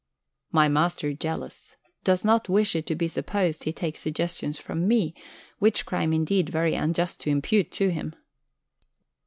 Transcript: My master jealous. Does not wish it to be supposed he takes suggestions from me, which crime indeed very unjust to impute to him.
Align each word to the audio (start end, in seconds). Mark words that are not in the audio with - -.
My 0.51 0.67
master 0.67 1.13
jealous. 1.13 1.77
Does 2.03 2.25
not 2.25 2.49
wish 2.49 2.75
it 2.75 2.87
to 2.87 2.95
be 2.95 3.07
supposed 3.07 3.65
he 3.65 3.71
takes 3.71 3.99
suggestions 3.99 4.57
from 4.57 4.87
me, 4.87 5.13
which 5.59 5.85
crime 5.85 6.11
indeed 6.11 6.49
very 6.49 6.73
unjust 6.73 7.19
to 7.21 7.29
impute 7.29 7.71
to 7.73 7.91
him. 7.91 8.15